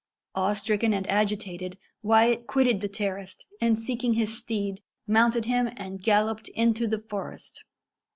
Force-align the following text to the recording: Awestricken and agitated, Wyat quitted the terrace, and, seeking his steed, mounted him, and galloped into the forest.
Awestricken 0.33 0.95
and 0.95 1.07
agitated, 1.11 1.77
Wyat 2.01 2.47
quitted 2.47 2.81
the 2.81 2.87
terrace, 2.87 3.37
and, 3.61 3.77
seeking 3.77 4.15
his 4.15 4.35
steed, 4.35 4.81
mounted 5.05 5.45
him, 5.45 5.69
and 5.77 6.01
galloped 6.01 6.47
into 6.55 6.87
the 6.87 7.03
forest. 7.07 7.63